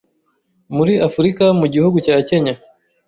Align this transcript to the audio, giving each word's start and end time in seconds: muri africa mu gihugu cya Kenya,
muri 0.75 0.93
africa 1.07 1.43
mu 1.59 1.65
gihugu 1.73 1.97
cya 2.05 2.17
Kenya, 2.27 2.53